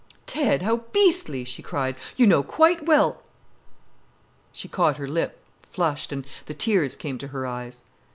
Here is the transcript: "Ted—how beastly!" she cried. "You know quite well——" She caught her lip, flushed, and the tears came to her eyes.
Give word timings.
"Ted—how 0.25 0.77
beastly!" 0.91 1.43
she 1.43 1.61
cried. 1.61 1.95
"You 2.17 2.25
know 2.25 2.41
quite 2.41 2.87
well——" 2.87 3.21
She 4.51 4.67
caught 4.67 4.97
her 4.97 5.07
lip, 5.07 5.39
flushed, 5.69 6.11
and 6.11 6.25
the 6.47 6.55
tears 6.55 6.95
came 6.95 7.19
to 7.19 7.27
her 7.27 7.45
eyes. 7.45 7.85